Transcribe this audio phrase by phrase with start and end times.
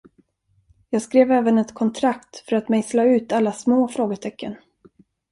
[0.89, 4.55] Jag skrev även ett kontrakt för att mejsla ut alla små frågetecken.